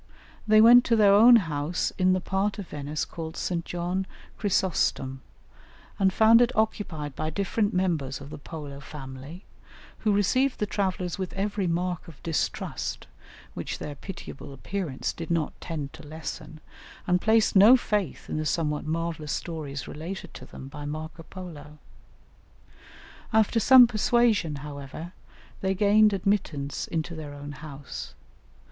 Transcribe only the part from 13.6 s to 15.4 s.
their pitiable appearance did